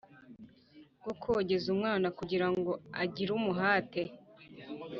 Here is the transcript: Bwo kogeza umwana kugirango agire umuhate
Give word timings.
Bwo 0.99 1.13
kogeza 1.21 1.65
umwana 1.75 2.07
kugirango 2.17 2.71
agire 3.03 3.31
umuhate 3.39 4.01